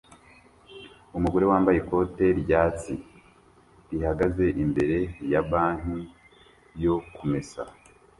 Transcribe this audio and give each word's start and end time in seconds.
Umugore 1.17 1.45
wambaye 1.51 1.77
ikote 1.79 2.25
ryatsi 2.41 2.93
rihagaze 3.89 4.45
imbere 4.63 4.97
ya 5.31 5.41
banki 5.49 6.01
yo 6.83 6.95
kumesa 7.15 7.61